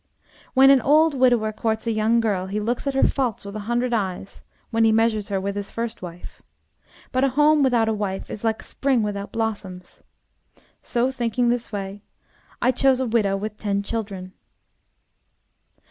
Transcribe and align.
When 0.55 0.71
an 0.71 0.81
old 0.81 1.13
widower 1.13 1.53
courts 1.53 1.85
a 1.85 1.91
young 1.91 2.21
girl 2.21 2.47
he 2.47 2.59
looks 2.59 2.87
at 2.87 2.95
her 2.95 3.03
faults 3.07 3.45
with 3.45 3.55
a 3.55 3.59
hundred 3.69 3.93
eyes 3.93 4.41
when 4.71 4.83
he 4.83 4.91
measures 4.91 5.27
her 5.29 5.39
with 5.39 5.55
his 5.55 5.69
first 5.69 6.01
wife. 6.01 6.41
But 7.11 7.23
a 7.23 7.29
home 7.29 7.61
without 7.61 7.87
a 7.87 7.93
wife 7.93 8.27
is 8.31 8.43
like 8.43 8.63
spring 8.63 9.03
without 9.03 9.31
blossoms. 9.31 10.01
So, 10.81 11.11
thinking 11.11 11.49
this 11.49 11.71
way, 11.71 12.01
I 12.63 12.71
chose 12.71 12.99
a 12.99 13.05
widow 13.05 13.37
with 13.37 13.59
ten 13.59 13.83
children." 13.83 14.33